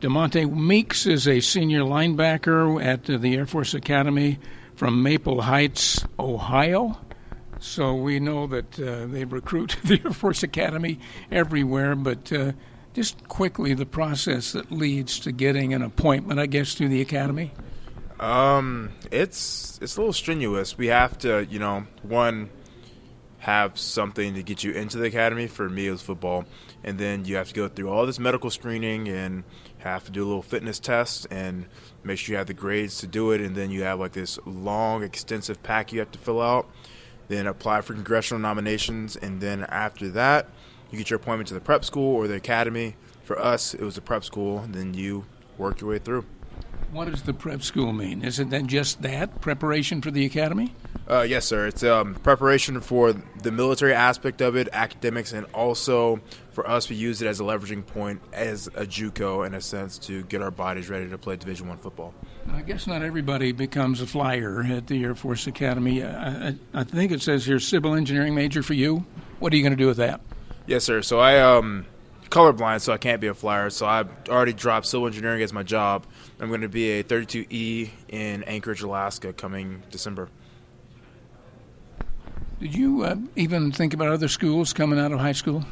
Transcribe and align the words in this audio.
DeMontae 0.00 0.48
Meeks 0.48 1.06
is 1.06 1.26
a 1.26 1.40
senior 1.40 1.80
linebacker 1.80 2.80
at 2.80 3.02
the 3.06 3.34
Air 3.34 3.46
Force 3.46 3.74
Academy 3.74 4.38
from 4.76 5.02
Maple 5.02 5.42
Heights, 5.42 6.04
Ohio. 6.20 6.96
So 7.58 7.96
we 7.96 8.20
know 8.20 8.46
that 8.46 8.78
uh, 8.78 9.06
they 9.06 9.24
recruit 9.24 9.76
the 9.84 10.00
Air 10.04 10.12
Force 10.12 10.44
Academy 10.44 11.00
everywhere, 11.32 11.96
but 11.96 12.32
uh, 12.32 12.52
just 12.94 13.26
quickly 13.26 13.74
the 13.74 13.86
process 13.86 14.52
that 14.52 14.70
leads 14.70 15.18
to 15.18 15.32
getting 15.32 15.74
an 15.74 15.82
appointment, 15.82 16.38
I 16.38 16.46
guess, 16.46 16.76
to 16.76 16.86
the 16.86 17.00
academy. 17.00 17.50
Um, 18.20 18.92
it's 19.10 19.80
it's 19.82 19.96
a 19.96 20.00
little 20.00 20.12
strenuous. 20.12 20.78
We 20.78 20.86
have 20.86 21.18
to, 21.18 21.44
you 21.46 21.58
know, 21.58 21.88
one 22.02 22.50
have 23.38 23.78
something 23.78 24.34
to 24.34 24.42
get 24.42 24.64
you 24.64 24.72
into 24.72 24.98
the 24.98 25.06
academy. 25.06 25.46
For 25.46 25.68
me, 25.68 25.86
it 25.86 25.90
was 25.90 26.02
football, 26.02 26.44
and 26.82 26.98
then 26.98 27.24
you 27.24 27.36
have 27.36 27.48
to 27.48 27.54
go 27.54 27.68
through 27.68 27.88
all 27.88 28.04
this 28.04 28.18
medical 28.18 28.50
screening 28.50 29.08
and 29.08 29.44
have 29.78 30.04
to 30.04 30.10
do 30.10 30.24
a 30.24 30.26
little 30.26 30.42
fitness 30.42 30.78
test 30.80 31.26
and 31.30 31.66
make 32.02 32.18
sure 32.18 32.32
you 32.32 32.38
have 32.38 32.48
the 32.48 32.54
grades 32.54 32.98
to 32.98 33.06
do 33.06 33.30
it. 33.30 33.40
And 33.40 33.54
then 33.54 33.70
you 33.70 33.84
have 33.84 34.00
like 34.00 34.12
this 34.12 34.38
long, 34.44 35.02
extensive 35.02 35.62
pack 35.62 35.92
you 35.92 36.00
have 36.00 36.10
to 36.12 36.18
fill 36.18 36.42
out. 36.42 36.68
Then 37.28 37.46
apply 37.46 37.82
for 37.82 37.94
congressional 37.94 38.40
nominations, 38.40 39.14
and 39.14 39.40
then 39.40 39.64
after 39.64 40.08
that, 40.10 40.48
you 40.90 40.96
get 40.96 41.10
your 41.10 41.18
appointment 41.18 41.48
to 41.48 41.54
the 41.54 41.60
prep 41.60 41.84
school 41.84 42.16
or 42.16 42.26
the 42.26 42.34
academy. 42.34 42.96
For 43.22 43.38
us, 43.38 43.74
it 43.74 43.82
was 43.82 43.94
the 43.94 44.00
prep 44.00 44.24
school. 44.24 44.64
Then 44.66 44.94
you 44.94 45.26
work 45.58 45.82
your 45.82 45.90
way 45.90 45.98
through. 45.98 46.24
What 46.90 47.10
does 47.10 47.22
the 47.22 47.34
prep 47.34 47.62
school 47.62 47.92
mean? 47.92 48.24
Is 48.24 48.38
it 48.38 48.48
then 48.48 48.66
just 48.66 49.02
that 49.02 49.42
preparation 49.42 50.00
for 50.00 50.10
the 50.10 50.24
academy? 50.24 50.74
Uh, 51.08 51.22
yes, 51.22 51.46
sir. 51.46 51.66
It's 51.66 51.82
um, 51.82 52.14
preparation 52.16 52.80
for 52.82 53.14
the 53.14 53.50
military 53.50 53.94
aspect 53.94 54.42
of 54.42 54.56
it, 54.56 54.68
academics, 54.72 55.32
and 55.32 55.46
also 55.54 56.20
for 56.52 56.68
us, 56.68 56.90
we 56.90 56.96
use 56.96 57.22
it 57.22 57.26
as 57.26 57.40
a 57.40 57.44
leveraging 57.44 57.86
point 57.86 58.20
as 58.32 58.66
a 58.68 58.84
JUCO 58.84 59.46
in 59.46 59.54
a 59.54 59.60
sense 59.60 59.96
to 60.00 60.22
get 60.24 60.42
our 60.42 60.50
bodies 60.50 60.90
ready 60.90 61.08
to 61.08 61.16
play 61.16 61.36
Division 61.36 61.68
One 61.68 61.78
football. 61.78 62.12
I 62.52 62.60
guess 62.60 62.86
not 62.86 63.02
everybody 63.02 63.52
becomes 63.52 64.02
a 64.02 64.06
flyer 64.06 64.62
at 64.64 64.86
the 64.86 65.02
Air 65.02 65.14
Force 65.14 65.46
Academy. 65.46 66.04
I, 66.04 66.48
I, 66.48 66.54
I 66.74 66.84
think 66.84 67.12
it 67.12 67.22
says 67.22 67.46
here 67.46 67.58
civil 67.58 67.94
engineering 67.94 68.34
major 68.34 68.62
for 68.62 68.74
you. 68.74 69.06
What 69.38 69.52
are 69.52 69.56
you 69.56 69.62
going 69.62 69.72
to 69.72 69.82
do 69.82 69.86
with 69.86 69.98
that? 69.98 70.20
Yes, 70.66 70.84
sir. 70.84 71.00
So 71.00 71.20
I 71.20 71.38
um 71.40 71.86
colorblind, 72.28 72.82
so 72.82 72.92
I 72.92 72.98
can't 72.98 73.20
be 73.20 73.28
a 73.28 73.34
flyer. 73.34 73.70
So 73.70 73.86
I've 73.86 74.10
already 74.28 74.52
dropped 74.52 74.84
civil 74.86 75.06
engineering 75.06 75.42
as 75.42 75.52
my 75.52 75.62
job. 75.62 76.04
I'm 76.40 76.48
going 76.48 76.60
to 76.60 76.68
be 76.68 76.90
a 76.98 77.04
32E 77.04 77.90
in 78.08 78.42
Anchorage, 78.42 78.82
Alaska, 78.82 79.32
coming 79.32 79.82
December. 79.90 80.28
Did 82.60 82.74
you 82.74 83.04
uh, 83.04 83.16
even 83.36 83.70
think 83.70 83.94
about 83.94 84.08
other 84.08 84.28
schools 84.28 84.72
coming 84.72 84.98
out 84.98 85.12
of 85.12 85.20
high 85.20 85.32
school? 85.32 85.64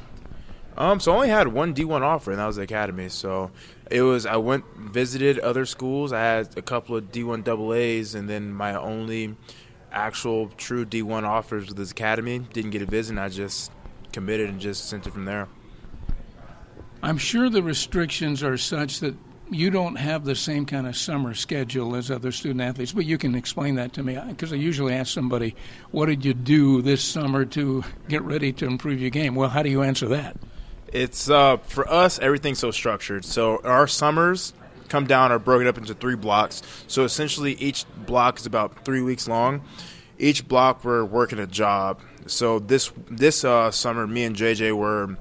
Um, 0.76 1.00
so 1.00 1.12
I 1.12 1.14
only 1.14 1.28
had 1.30 1.48
one 1.48 1.74
D1 1.74 2.02
offer, 2.02 2.30
and 2.30 2.38
that 2.38 2.46
was 2.46 2.56
the 2.56 2.62
academy. 2.62 3.08
So 3.08 3.50
it 3.90 4.02
was 4.02 4.26
I 4.26 4.36
went 4.36 4.64
visited 4.76 5.38
other 5.40 5.66
schools. 5.66 6.12
I 6.12 6.20
had 6.20 6.56
a 6.56 6.62
couple 6.62 6.96
of 6.96 7.10
D1 7.10 7.44
double 7.44 7.72
A's, 7.72 8.14
and 8.14 8.28
then 8.28 8.52
my 8.52 8.74
only 8.74 9.34
actual 9.90 10.48
true 10.56 10.84
D1 10.84 11.24
offers 11.24 11.68
with 11.68 11.76
this 11.76 11.90
academy. 11.90 12.38
Didn't 12.38 12.70
get 12.70 12.82
a 12.82 12.86
visit. 12.86 13.12
And 13.12 13.20
I 13.20 13.30
just 13.30 13.72
committed 14.12 14.48
and 14.48 14.60
just 14.60 14.88
sent 14.88 15.06
it 15.06 15.12
from 15.12 15.24
there. 15.24 15.48
I'm 17.02 17.18
sure 17.18 17.50
the 17.50 17.62
restrictions 17.62 18.42
are 18.42 18.56
such 18.56 19.00
that 19.00 19.14
you 19.50 19.70
don't 19.70 19.96
have 19.96 20.24
the 20.24 20.34
same 20.34 20.66
kind 20.66 20.86
of 20.86 20.96
summer 20.96 21.34
schedule 21.34 21.94
as 21.94 22.10
other 22.10 22.32
student 22.32 22.60
athletes, 22.60 22.92
but 22.92 23.04
you 23.04 23.18
can 23.18 23.34
explain 23.34 23.76
that 23.76 23.92
to 23.94 24.02
me 24.02 24.18
because 24.28 24.52
I 24.52 24.56
usually 24.56 24.94
ask 24.94 25.12
somebody, 25.12 25.54
"What 25.90 26.06
did 26.06 26.24
you 26.24 26.34
do 26.34 26.82
this 26.82 27.02
summer 27.02 27.44
to 27.46 27.84
get 28.08 28.22
ready 28.22 28.52
to 28.54 28.66
improve 28.66 29.00
your 29.00 29.10
game?" 29.10 29.34
Well, 29.34 29.48
how 29.48 29.62
do 29.62 29.70
you 29.70 29.82
answer 29.82 30.08
that? 30.08 30.36
It's 30.92 31.28
uh, 31.28 31.58
for 31.58 31.88
us, 31.90 32.18
everything's 32.18 32.58
so 32.58 32.70
structured. 32.70 33.24
So 33.24 33.60
our 33.64 33.86
summers 33.86 34.52
come 34.88 35.06
down 35.06 35.32
are 35.32 35.38
broken 35.38 35.66
up 35.66 35.78
into 35.78 35.94
three 35.94 36.16
blocks. 36.16 36.62
So 36.86 37.04
essentially, 37.04 37.54
each 37.54 37.84
block 38.06 38.38
is 38.38 38.46
about 38.46 38.84
three 38.84 39.02
weeks 39.02 39.28
long. 39.28 39.62
Each 40.18 40.46
block 40.46 40.84
we're 40.84 41.04
working 41.04 41.38
a 41.38 41.46
job. 41.46 42.00
So 42.26 42.58
this 42.58 42.92
this 43.10 43.44
uh, 43.44 43.70
summer, 43.70 44.06
me 44.06 44.24
and 44.24 44.34
JJ 44.34 44.76
were 44.76 45.16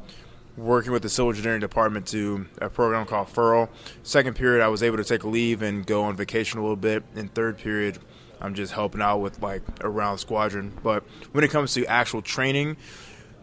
working 0.58 0.92
with 0.92 1.02
the 1.02 1.10
civil 1.10 1.32
engineering 1.32 1.60
department 1.60 2.08
to 2.08 2.46
a 2.62 2.70
program 2.70 3.06
called 3.06 3.30
Furl. 3.30 3.70
Second 4.04 4.36
period, 4.36 4.64
I 4.64 4.68
was 4.68 4.84
able 4.84 4.98
to 4.98 5.04
take 5.04 5.24
a 5.24 5.28
leave 5.28 5.62
and 5.62 5.86
go 5.86 6.04
on 6.04 6.16
vacation 6.16 6.60
a 6.60 6.62
little 6.62 6.76
bit. 6.76 7.04
In 7.16 7.28
third 7.28 7.58
period, 7.58 8.00
I'm 8.40 8.54
just 8.54 8.74
helping 8.74 9.02
out 9.02 9.18
with 9.18 9.42
like 9.42 9.62
around 9.82 10.18
squadron. 10.20 10.78
But 10.84 11.04
when 11.32 11.44
it 11.44 11.52
comes 11.52 11.74
to 11.74 11.86
actual 11.86 12.22
training, 12.22 12.78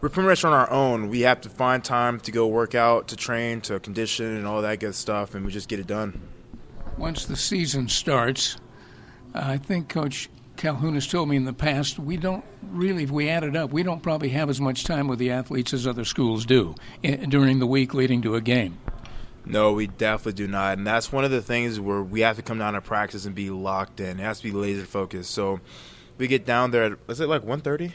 we're 0.01 0.09
pretty 0.09 0.27
much 0.27 0.43
on 0.43 0.53
our 0.53 0.69
own. 0.69 1.09
We 1.09 1.21
have 1.21 1.41
to 1.41 1.49
find 1.49 1.83
time 1.83 2.19
to 2.21 2.31
go 2.31 2.47
work 2.47 2.75
out, 2.75 3.07
to 3.09 3.15
train, 3.15 3.61
to 3.61 3.79
condition, 3.79 4.25
and 4.25 4.45
all 4.45 4.61
that 4.61 4.79
good 4.79 4.95
stuff, 4.95 5.33
and 5.35 5.45
we 5.45 5.51
just 5.51 5.69
get 5.69 5.79
it 5.79 5.87
done. 5.87 6.21
Once 6.97 7.25
the 7.25 7.37
season 7.37 7.87
starts, 7.87 8.57
I 9.33 9.57
think 9.57 9.89
Coach 9.89 10.29
Calhoun 10.55 10.93
has 10.93 11.07
told 11.07 11.29
me 11.29 11.35
in 11.35 11.45
the 11.45 11.53
past, 11.53 11.99
we 11.99 12.15
don't 12.15 12.45
really, 12.71 13.03
if 13.03 13.11
we 13.11 13.29
add 13.29 13.43
it 13.43 13.55
up, 13.55 13.71
we 13.71 13.83
don't 13.83 14.01
probably 14.01 14.29
have 14.29 14.49
as 14.49 14.61
much 14.61 14.83
time 14.83 15.07
with 15.07 15.19
the 15.19 15.31
athletes 15.31 15.73
as 15.73 15.85
other 15.85 16.05
schools 16.05 16.45
do 16.45 16.75
in, 17.01 17.29
during 17.29 17.59
the 17.59 17.67
week 17.67 17.93
leading 17.93 18.21
to 18.21 18.35
a 18.35 18.41
game. 18.41 18.77
No, 19.45 19.73
we 19.73 19.87
definitely 19.87 20.33
do 20.33 20.47
not, 20.47 20.77
and 20.77 20.87
that's 20.87 21.11
one 21.11 21.25
of 21.25 21.31
the 21.31 21.41
things 21.41 21.77
where 21.77 22.01
we 22.01 22.21
have 22.21 22.37
to 22.37 22.41
come 22.41 22.59
down 22.59 22.75
to 22.75 22.81
practice 22.81 23.25
and 23.25 23.35
be 23.35 23.49
locked 23.49 23.99
in. 23.99 24.19
It 24.19 24.23
has 24.23 24.37
to 24.37 24.43
be 24.45 24.51
laser 24.51 24.85
focused. 24.85 25.31
So 25.31 25.59
we 26.17 26.27
get 26.27 26.45
down 26.45 26.71
there. 26.71 26.83
At, 26.83 26.93
is 27.09 27.19
it 27.19 27.27
like 27.27 27.43
one 27.43 27.59
thirty? 27.59 27.93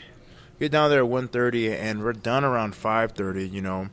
Get 0.60 0.72
down 0.72 0.90
there 0.90 0.98
at 0.98 1.08
one 1.08 1.26
thirty, 1.26 1.72
and 1.72 2.02
we're 2.02 2.12
done 2.12 2.44
around 2.44 2.74
five 2.74 3.12
thirty. 3.12 3.48
You 3.48 3.62
know, 3.62 3.88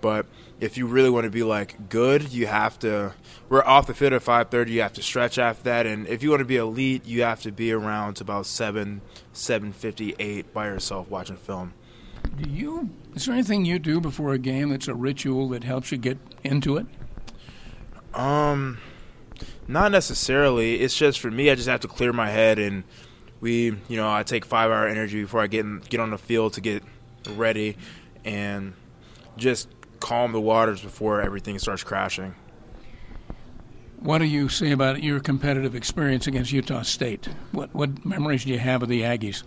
but 0.00 0.26
if 0.60 0.76
you 0.78 0.86
really 0.86 1.10
want 1.10 1.24
to 1.24 1.30
be 1.30 1.42
like 1.42 1.88
good, 1.88 2.32
you 2.32 2.46
have 2.46 2.78
to. 2.80 3.14
We're 3.48 3.64
off 3.64 3.86
the 3.86 3.94
field 3.94 4.12
at 4.12 4.22
five 4.22 4.50
thirty. 4.50 4.72
You 4.72 4.82
have 4.82 4.94
to 4.94 5.02
stretch 5.02 5.38
after 5.38 5.64
that, 5.64 5.86
and 5.86 6.06
if 6.08 6.22
you 6.22 6.30
want 6.30 6.40
to 6.40 6.46
be 6.46 6.56
elite, 6.56 7.06
you 7.06 7.22
have 7.22 7.42
to 7.42 7.52
be 7.52 7.72
around 7.72 8.14
to 8.14 8.24
about 8.24 8.46
seven, 8.46 9.02
seven 9.32 9.72
fifty 9.72 10.14
eight 10.18 10.52
by 10.52 10.66
yourself 10.66 11.08
watching 11.08 11.36
film. 11.36 11.74
Do 12.36 12.50
you? 12.50 12.90
Is 13.14 13.26
there 13.26 13.34
anything 13.34 13.64
you 13.64 13.78
do 13.78 14.00
before 14.00 14.32
a 14.32 14.38
game 14.38 14.70
that's 14.70 14.88
a 14.88 14.94
ritual 14.94 15.48
that 15.50 15.64
helps 15.64 15.92
you 15.92 15.98
get 15.98 16.18
into 16.44 16.76
it? 16.76 16.86
Um, 18.14 18.78
not 19.68 19.92
necessarily. 19.92 20.80
It's 20.80 20.96
just 20.96 21.20
for 21.20 21.30
me. 21.30 21.50
I 21.50 21.54
just 21.54 21.68
have 21.68 21.80
to 21.80 21.88
clear 21.88 22.12
my 22.12 22.30
head, 22.30 22.58
and 22.58 22.84
we, 23.40 23.76
you 23.88 23.96
know, 23.96 24.10
I 24.10 24.22
take 24.22 24.44
five 24.44 24.70
hour 24.70 24.88
energy 24.88 25.22
before 25.22 25.40
I 25.40 25.46
get 25.46 25.60
in, 25.60 25.80
get 25.80 26.00
on 26.00 26.10
the 26.10 26.18
field 26.18 26.54
to 26.54 26.60
get 26.60 26.82
ready, 27.30 27.76
and 28.24 28.72
just 29.36 29.68
calm 30.06 30.30
the 30.30 30.40
waters 30.40 30.80
before 30.80 31.20
everything 31.20 31.58
starts 31.58 31.82
crashing. 31.82 32.32
What 33.98 34.18
do 34.18 34.24
you 34.24 34.48
say 34.48 34.70
about 34.70 35.02
your 35.02 35.18
competitive 35.18 35.74
experience 35.74 36.28
against 36.28 36.52
Utah 36.52 36.82
State? 36.82 37.28
What 37.50 37.74
what 37.74 38.04
memories 38.04 38.44
do 38.44 38.52
you 38.52 38.58
have 38.60 38.84
of 38.84 38.88
the 38.88 39.02
Aggies? 39.02 39.42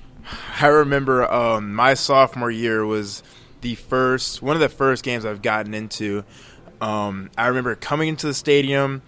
I 0.60 0.66
remember 0.66 1.30
um, 1.32 1.72
my 1.72 1.94
sophomore 1.94 2.50
year 2.50 2.84
was 2.84 3.22
the 3.60 3.76
first 3.76 4.42
one 4.42 4.56
of 4.56 4.60
the 4.60 4.68
first 4.68 5.04
games 5.04 5.24
I've 5.24 5.42
gotten 5.42 5.74
into. 5.74 6.24
Um, 6.80 7.30
I 7.38 7.46
remember 7.46 7.76
coming 7.76 8.08
into 8.08 8.26
the 8.26 8.34
stadium 8.34 9.02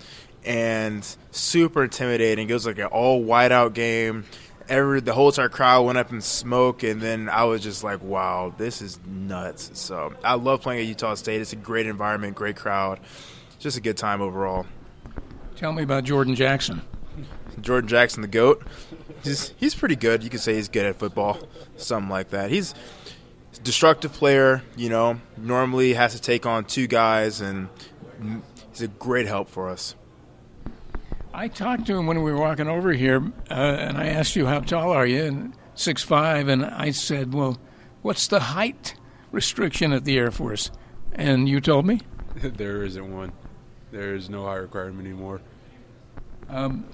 and 0.45 1.05
super 1.33 1.83
intimidating. 1.83 2.49
It 2.49 2.53
was 2.53 2.67
like 2.67 2.79
an 2.79 2.85
all 2.85 3.25
whiteout 3.25 3.75
game 3.75 4.25
every 4.69 5.01
the 5.01 5.13
whole 5.15 5.29
entire 5.29 5.49
crowd 5.49 5.83
went 5.87 5.99
up 5.99 6.13
in 6.13 6.21
smoke, 6.21 6.83
and 6.83 7.01
then 7.01 7.29
I 7.29 7.45
was 7.45 7.63
just 7.63 7.85
like, 7.85 8.03
"Wow, 8.03 8.55
this 8.57 8.83
is 8.83 8.99
nuts!" 9.07 9.71
So 9.75 10.15
I 10.25 10.35
love 10.35 10.63
playing 10.63 10.81
at 10.81 10.87
Utah 10.87 11.15
State. 11.15 11.41
It's 11.41 11.53
a 11.53 11.57
great 11.57 11.87
environment, 11.87 12.35
great 12.35 12.57
crowd, 12.57 13.01
just 13.59 13.77
a 13.77 13.81
good 13.81 13.97
time 13.97 14.21
overall. 14.21 14.67
Tell 15.57 15.73
me 15.73 15.83
about 15.83 16.05
Jordan 16.05 16.35
Jackson. 16.35 16.83
Jordan 17.61 17.89
Jackson, 17.89 18.23
the 18.23 18.29
goat. 18.29 18.63
He's 19.23 19.55
he's 19.59 19.75
pretty 19.75 19.97
good. 19.97 20.23
You 20.23 20.31
could 20.31 20.41
say 20.41 20.55
he's 20.55 20.69
good 20.69 20.87
at 20.87 20.97
football, 20.97 21.39
something 21.77 22.11
like 22.11 22.31
that. 22.31 22.51
He's 22.51 22.75
a 23.57 23.61
destructive 23.61 24.13
player. 24.13 24.63
You 24.77 24.89
know, 24.89 25.21
normally 25.37 25.95
has 25.95 26.15
to 26.15 26.21
take 26.21 26.47
on 26.47 26.65
two 26.65 26.87
guys, 26.87 27.41
and 27.41 27.69
he's 28.73 28.83
a 28.83 28.89
great 28.89 29.27
help 29.27 29.49
for 29.49 29.69
us. 29.69 29.95
I 31.35 31.49
talked 31.49 31.87
to 31.87 31.97
him 31.97 32.07
when 32.07 32.23
we 32.23 32.31
were 32.31 32.39
walking 32.39 32.69
over 32.69 32.93
here, 32.93 33.33
uh, 33.51 33.55
and 33.55 33.97
I 33.97 34.09
asked 34.09 34.37
you 34.37 34.47
how 34.47 34.61
tall 34.61 34.91
are 34.91 35.07
you, 35.07 35.25
and 35.25 35.55
six 35.75 36.03
five, 36.03 36.49
and 36.49 36.65
I 36.65 36.91
said, 36.91 37.33
"Well, 37.33 37.59
what's 38.03 38.27
the 38.27 38.41
height 38.41 38.95
restriction 39.31 39.93
at 39.93 40.05
the 40.05 40.19
Air 40.19 40.31
Force?" 40.31 40.71
And 41.13 41.49
you 41.49 41.61
told 41.61 41.87
me 41.87 42.01
there 42.35 42.83
isn't 42.83 43.13
one. 43.13 43.33
There 43.91 44.15
is 44.15 44.29
no 44.29 44.45
height 44.45 44.57
requirement 44.57 45.07
anymore. 45.07 45.41
Um, 46.49 46.87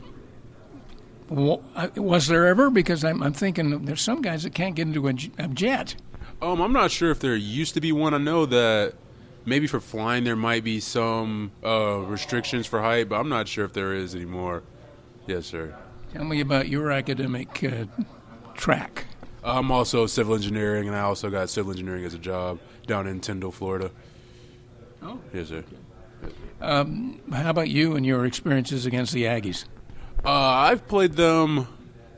was 1.29 2.27
there 2.29 2.47
ever? 2.47 2.71
Because 2.71 3.05
I'm, 3.05 3.23
I'm, 3.23 3.33
thinking 3.33 3.85
there's 3.85 4.01
some 4.01 4.23
guys 4.23 4.45
that 4.45 4.55
can't 4.55 4.75
get 4.75 4.87
into 4.87 5.09
a, 5.09 5.15
a 5.39 5.49
jet. 5.49 5.95
Um, 6.41 6.61
I'm 6.61 6.73
not 6.73 6.91
sure 6.91 7.11
if 7.11 7.21
there 7.21 7.37
used 7.37 7.75
to 7.75 7.81
be 7.81 7.93
one. 7.93 8.15
I 8.15 8.19
know 8.19 8.47
that 8.47 8.95
maybe 9.45 9.67
for 9.67 9.81
flying 9.81 10.25
there 10.25 10.37
might 10.37 10.65
be 10.65 10.81
some 10.81 11.53
uh, 11.65 11.99
restrictions 11.99 12.67
for 12.67 12.83
height, 12.83 13.09
but 13.09 13.17
I'm 13.17 13.29
not 13.29 13.49
sure 13.49 13.65
if 13.65 13.73
there 13.73 13.95
is 13.95 14.15
anymore. 14.15 14.63
Yes, 15.27 15.47
sir. 15.47 15.77
Tell 16.13 16.25
me 16.25 16.41
about 16.41 16.69
your 16.69 16.91
academic 16.91 17.63
uh, 17.63 17.85
track. 18.55 19.07
I'm 19.45 19.71
also 19.71 20.07
civil 20.07 20.35
engineering, 20.35 20.89
and 20.89 20.97
I 20.97 21.01
also 21.01 21.31
got 21.31 21.49
civil 21.51 21.73
engineering 21.73 22.05
as 22.05 22.15
a 22.15 22.19
job 22.19 22.59
down 22.87 23.07
in 23.07 23.21
Tyndall, 23.21 23.53
Florida. 23.53 23.91
Oh, 25.03 25.21
yes, 25.33 25.49
sir. 25.49 25.65
Um, 26.61 27.21
how 27.33 27.51
about 27.51 27.69
you 27.69 27.95
and 27.95 28.05
your 28.05 28.27
experiences 28.27 28.85
against 28.85 29.13
the 29.13 29.25
Aggies? 29.25 29.65
Uh, 30.25 30.31
I've 30.31 30.89
played 30.89 31.13
them. 31.13 31.69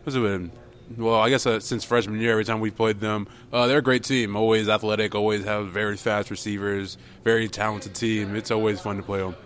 What's 0.03 0.17
it 0.17 0.21
been? 0.21 0.51
Well, 0.97 1.15
I 1.15 1.31
guess 1.31 1.47
uh, 1.47 1.61
since 1.61 1.85
freshman 1.85 2.21
year, 2.21 2.33
every 2.33 2.45
time 2.45 2.61
we 2.61 2.71
played 2.71 2.99
them, 2.99 3.29
uh, 3.53 3.67
they're 3.67 3.79
a 3.79 3.83
great 3.83 4.03
team. 4.03 4.35
Always 4.35 4.69
athletic, 4.69 5.15
always 5.15 5.45
have 5.45 5.69
very 5.69 5.97
fast 5.97 6.31
receivers, 6.31 6.99
very 7.23 7.49
talented 7.49 7.95
team. 7.95 8.35
It's 8.35 8.51
always 8.51 8.81
fun 8.81 8.97
to 8.97 9.03
play 9.03 9.21
them. 9.21 9.37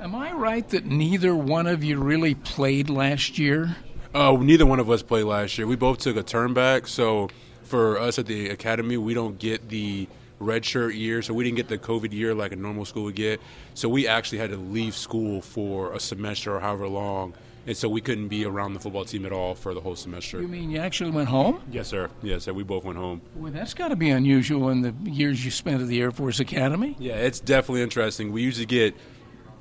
Am 0.00 0.14
I 0.14 0.32
right 0.32 0.66
that 0.70 0.86
neither 0.86 1.34
one 1.34 1.66
of 1.66 1.84
you 1.84 1.98
really 1.98 2.34
played 2.34 2.88
last 2.88 3.38
year? 3.38 3.76
Uh, 4.14 4.32
neither 4.40 4.64
one 4.64 4.80
of 4.80 4.88
us 4.88 5.02
played 5.02 5.24
last 5.24 5.58
year. 5.58 5.66
We 5.66 5.76
both 5.76 5.98
took 5.98 6.16
a 6.16 6.22
turn 6.22 6.54
back, 6.54 6.86
so 6.86 7.28
for 7.62 7.98
us 7.98 8.18
at 8.18 8.26
the 8.26 8.48
academy, 8.48 8.96
we 8.96 9.12
don't 9.12 9.38
get 9.38 9.68
the 9.68 10.08
redshirt 10.40 10.98
year, 10.98 11.20
so 11.20 11.34
we 11.34 11.44
didn't 11.44 11.56
get 11.56 11.68
the 11.68 11.78
COVID 11.78 12.12
year 12.12 12.34
like 12.34 12.52
a 12.52 12.56
normal 12.56 12.86
school 12.86 13.04
would 13.04 13.14
get. 13.14 13.40
So 13.74 13.88
we 13.88 14.08
actually 14.08 14.38
had 14.38 14.50
to 14.50 14.56
leave 14.56 14.96
school 14.96 15.42
for 15.42 15.92
a 15.92 16.00
semester 16.00 16.56
or 16.56 16.60
however 16.60 16.88
long, 16.88 17.34
and 17.66 17.76
so 17.76 17.88
we 17.88 18.00
couldn't 18.00 18.28
be 18.28 18.44
around 18.44 18.74
the 18.74 18.80
football 18.80 19.04
team 19.04 19.26
at 19.26 19.32
all 19.32 19.54
for 19.54 19.74
the 19.74 19.80
whole 19.80 19.96
semester. 19.96 20.40
You 20.40 20.48
mean 20.48 20.70
you 20.70 20.78
actually 20.78 21.10
went 21.10 21.28
home? 21.28 21.62
Yes, 21.70 21.88
sir. 21.88 22.10
Yes, 22.22 22.44
sir. 22.44 22.52
We 22.52 22.62
both 22.62 22.84
went 22.84 22.98
home. 22.98 23.20
Well, 23.34 23.52
that's 23.52 23.74
got 23.74 23.88
to 23.88 23.96
be 23.96 24.10
unusual 24.10 24.68
in 24.70 24.82
the 24.82 24.94
years 25.10 25.44
you 25.44 25.50
spent 25.50 25.82
at 25.82 25.88
the 25.88 26.00
Air 26.00 26.10
Force 26.10 26.40
Academy. 26.40 26.96
Yeah, 26.98 27.16
it's 27.16 27.40
definitely 27.40 27.82
interesting. 27.82 28.32
We 28.32 28.42
usually 28.42 28.66
get 28.66 28.94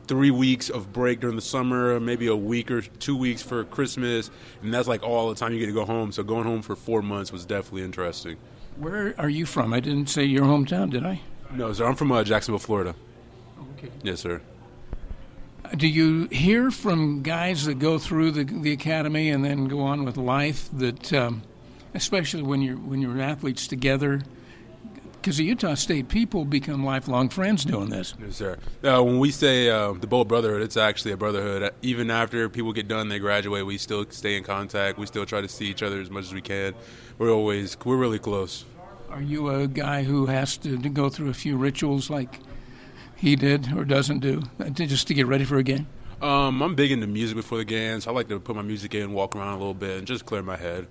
three 0.07 0.31
weeks 0.31 0.69
of 0.69 0.91
break 0.91 1.19
during 1.19 1.35
the 1.35 1.41
summer, 1.41 1.99
maybe 1.99 2.25
a 2.27 2.35
week 2.35 2.71
or 2.71 2.81
two 2.81 3.15
weeks 3.15 3.43
for 3.43 3.63
Christmas, 3.65 4.31
and 4.63 4.73
that's 4.73 4.87
like 4.87 5.03
all 5.03 5.29
the 5.29 5.35
time 5.35 5.53
you 5.53 5.59
get 5.59 5.67
to 5.67 5.71
go 5.71 5.85
home. 5.85 6.11
So 6.11 6.23
going 6.23 6.45
home 6.45 6.63
for 6.63 6.75
four 6.75 7.01
months 7.03 7.31
was 7.31 7.45
definitely 7.45 7.83
interesting. 7.83 8.37
Where 8.77 9.13
are 9.19 9.29
you 9.29 9.45
from? 9.45 9.73
I 9.73 9.79
didn't 9.79 10.09
say 10.09 10.23
your 10.23 10.45
hometown, 10.45 10.89
did 10.89 11.05
I? 11.05 11.21
No, 11.51 11.73
sir. 11.73 11.85
I'm 11.85 11.95
from 11.95 12.11
uh, 12.11 12.23
Jacksonville, 12.23 12.59
Florida. 12.59 12.95
Okay. 13.77 13.89
Yes, 14.01 14.21
sir. 14.21 14.41
Do 15.75 15.87
you 15.87 16.27
hear 16.27 16.71
from 16.71 17.21
guys 17.21 17.65
that 17.65 17.75
go 17.75 17.99
through 17.99 18.31
the, 18.31 18.43
the 18.43 18.71
academy 18.71 19.29
and 19.29 19.45
then 19.45 19.67
go 19.67 19.81
on 19.81 20.03
with 20.03 20.17
life 20.17 20.67
that, 20.73 21.13
um, 21.13 21.43
especially 21.93 22.41
when 22.41 22.61
you're 22.61 22.77
when 22.77 23.01
you're 23.01 23.21
athletes 23.21 23.67
together, 23.67 24.21
because 25.21 25.37
the 25.37 25.43
Utah 25.43 25.75
State 25.75 26.07
people 26.07 26.45
become 26.45 26.83
lifelong 26.83 27.29
friends 27.29 27.65
doing 27.65 27.89
this. 27.89 28.15
Yes, 28.19 28.37
sir. 28.37 28.57
Uh, 28.83 29.03
when 29.03 29.19
we 29.19 29.31
say 29.31 29.69
uh, 29.69 29.93
the 29.93 30.07
Bold 30.07 30.27
Brotherhood, 30.27 30.61
it's 30.61 30.77
actually 30.77 31.11
a 31.11 31.17
brotherhood. 31.17 31.73
Even 31.81 32.09
after 32.09 32.49
people 32.49 32.73
get 32.73 32.87
done, 32.87 33.09
they 33.09 33.19
graduate, 33.19 33.65
we 33.65 33.77
still 33.77 34.05
stay 34.09 34.37
in 34.37 34.43
contact. 34.43 34.97
We 34.97 35.05
still 35.05 35.25
try 35.25 35.41
to 35.41 35.47
see 35.47 35.65
each 35.65 35.83
other 35.83 36.01
as 36.01 36.09
much 36.09 36.23
as 36.25 36.33
we 36.33 36.41
can. 36.41 36.73
We're 37.17 37.31
always 37.31 37.77
we're 37.85 37.97
really 37.97 38.19
close. 38.19 38.65
Are 39.09 39.21
you 39.21 39.49
a 39.49 39.67
guy 39.67 40.03
who 40.03 40.27
has 40.27 40.57
to, 40.57 40.77
to 40.77 40.89
go 40.89 41.09
through 41.09 41.29
a 41.29 41.33
few 41.33 41.57
rituals 41.57 42.09
like 42.09 42.39
he 43.19 43.35
did 43.35 43.71
or 43.75 43.85
doesn't 43.85 44.19
do 44.19 44.41
uh, 44.59 44.69
just 44.69 45.07
to 45.07 45.13
get 45.13 45.27
ready 45.27 45.45
for 45.45 45.57
a 45.57 45.63
game? 45.63 45.87
Um, 46.21 46.61
I'm 46.61 46.75
big 46.75 46.91
into 46.91 47.07
music 47.07 47.37
before 47.37 47.57
the 47.57 47.65
games. 47.65 48.07
I 48.07 48.11
like 48.11 48.27
to 48.29 48.39
put 48.39 48.55
my 48.55 48.61
music 48.61 48.93
in, 48.95 49.13
walk 49.13 49.35
around 49.35 49.53
a 49.53 49.57
little 49.57 49.73
bit, 49.73 49.99
and 49.99 50.07
just 50.07 50.25
clear 50.25 50.41
my 50.41 50.57
head. 50.57 50.87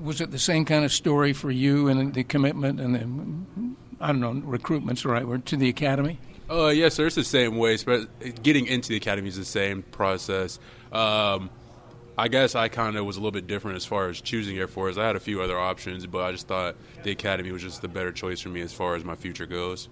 Was 0.00 0.20
it 0.20 0.30
the 0.30 0.38
same 0.38 0.64
kind 0.64 0.84
of 0.84 0.92
story 0.92 1.32
for 1.32 1.50
you 1.50 1.88
and 1.88 2.14
the 2.14 2.24
commitment 2.24 2.80
and 2.80 2.94
the, 2.94 3.76
I 4.00 4.08
don't 4.08 4.20
know, 4.20 4.32
recruitment's 4.44 5.02
the 5.02 5.08
right 5.08 5.26
word, 5.26 5.46
to 5.46 5.56
the 5.56 5.68
academy? 5.68 6.18
Uh, 6.50 6.68
yes, 6.68 6.94
sir. 6.94 7.06
It's 7.06 7.16
the 7.16 7.24
same 7.24 7.56
way. 7.56 7.76
Getting 8.42 8.66
into 8.66 8.88
the 8.88 8.96
academy 8.96 9.28
is 9.28 9.36
the 9.36 9.44
same 9.44 9.82
process. 9.82 10.58
Um, 10.92 11.50
I 12.18 12.28
guess 12.28 12.54
I 12.54 12.68
kind 12.68 12.96
of 12.96 13.06
was 13.06 13.16
a 13.16 13.20
little 13.20 13.30
bit 13.30 13.46
different 13.46 13.76
as 13.76 13.86
far 13.86 14.08
as 14.08 14.20
choosing 14.20 14.58
Air 14.58 14.68
Force. 14.68 14.98
I 14.98 15.06
had 15.06 15.16
a 15.16 15.20
few 15.20 15.40
other 15.40 15.58
options, 15.58 16.06
but 16.06 16.22
I 16.22 16.32
just 16.32 16.46
thought 16.46 16.76
the 17.02 17.10
academy 17.12 17.50
was 17.52 17.62
just 17.62 17.82
the 17.82 17.88
better 17.88 18.12
choice 18.12 18.40
for 18.40 18.50
me 18.50 18.60
as 18.60 18.72
far 18.72 18.96
as 18.96 19.04
my 19.04 19.14
future 19.14 19.46
goes. 19.46 19.88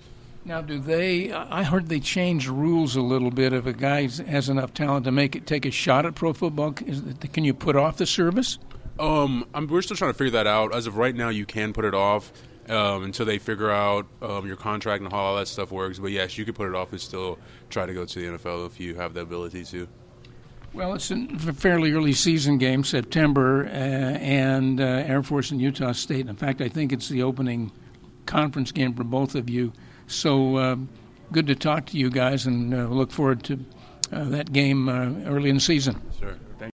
Now, 0.49 0.63
do 0.63 0.79
they? 0.79 1.31
I 1.31 1.63
heard 1.63 1.91
they 1.91 2.01
changed 2.01 2.49
rules 2.49 2.97
a 2.97 3.03
little 3.03 3.31
bit. 3.31 3.53
If 3.53 3.67
a 3.67 3.75
guy 3.75 4.09
has 4.09 4.49
enough 4.49 4.73
talent 4.73 5.05
to 5.05 5.13
make 5.13 5.37
it, 5.37 5.47
take 5.47 5.67
a 5.67 5.71
shot 5.71 6.07
at 6.07 6.15
pro 6.15 6.33
football, 6.33 6.73
can 6.73 7.45
you 7.45 7.53
put 7.53 7.77
off 7.77 7.99
the 7.99 8.07
service? 8.07 8.59
Um, 8.99 9.47
I'm, 9.53 9.67
we're 9.67 9.83
still 9.83 9.99
trying 9.99 10.13
to 10.13 10.17
figure 10.17 10.31
that 10.31 10.47
out. 10.47 10.75
As 10.75 10.87
of 10.87 10.97
right 10.97 11.15
now, 11.15 11.29
you 11.29 11.45
can 11.45 11.75
put 11.75 11.85
it 11.85 11.93
off 11.93 12.33
um, 12.67 13.05
until 13.05 13.27
they 13.27 13.37
figure 13.37 13.71
out 13.71 14.07
um, 14.23 14.47
your 14.47 14.57
contract 14.57 15.03
and 15.03 15.13
how 15.13 15.19
all 15.19 15.37
that 15.37 15.49
stuff 15.49 15.71
works. 15.71 15.99
But 15.99 16.13
yes, 16.13 16.39
you 16.39 16.47
can 16.47 16.55
put 16.55 16.67
it 16.67 16.75
off 16.75 16.93
and 16.93 17.01
still 17.01 17.39
try 17.69 17.85
to 17.85 17.93
go 17.93 18.07
to 18.07 18.19
the 18.19 18.39
NFL 18.39 18.69
if 18.69 18.81
you 18.81 18.95
have 18.95 19.13
the 19.13 19.21
ability 19.21 19.67
to. 19.67 19.87
Well, 20.73 20.95
it's 20.95 21.11
a 21.11 21.27
fairly 21.53 21.93
early 21.93 22.15
season 22.15 22.57
game, 22.57 22.85
September, 22.85 23.67
uh, 23.67 23.69
and 23.69 24.81
uh, 24.81 24.85
Air 24.85 25.23
Force 25.23 25.51
and 25.51 25.61
Utah 25.61 25.93
State. 25.93 26.27
In 26.27 26.37
fact, 26.37 26.63
I 26.63 26.71
think 26.71 26.91
it's 26.91 27.11
the 27.11 27.23
opening 27.23 27.71
conference 28.25 28.73
game 28.73 28.95
for 28.95 29.05
both 29.05 29.35
of 29.35 29.51
you. 29.51 29.75
So 30.09 30.57
uh, 30.57 30.77
good 31.33 31.47
to 31.47 31.55
talk 31.55 31.87
to 31.87 31.99
you 31.99 32.11
guys, 32.11 32.47
and 32.47 32.75
uh, 32.75 32.89
look 32.89 33.11
forward 33.11 33.43
to 33.45 33.65
uh, 34.11 34.25
that 34.25 34.53
game 34.53 34.89
uh, 34.89 35.13
early 35.29 35.51
in 35.51 35.57
the 35.57 35.61
season. 35.61 36.01
Sure. 36.19 36.35